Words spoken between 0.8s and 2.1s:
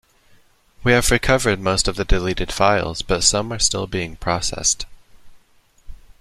We have recovered most of the